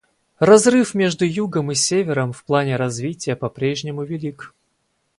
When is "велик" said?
4.03-4.55